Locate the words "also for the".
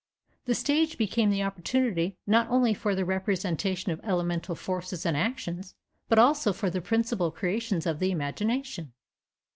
6.17-6.81